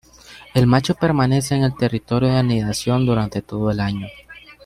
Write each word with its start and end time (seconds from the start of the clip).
El 0.55 0.65
macho 0.65 0.95
permanece 0.95 1.53
en 1.53 1.61
el 1.61 1.75
territorio 1.75 2.29
de 2.29 2.37
anidación 2.39 3.05
durante 3.05 3.43
todo 3.43 3.69
el 3.69 3.79
año. 3.79 4.07